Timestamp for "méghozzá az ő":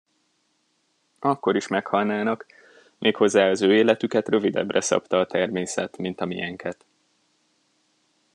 2.97-3.73